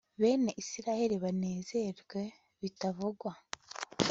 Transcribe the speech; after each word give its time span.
bene 0.21 0.51
israheli 0.61 1.15
banezerwe 1.23 2.21
bitavugwa 2.61 3.31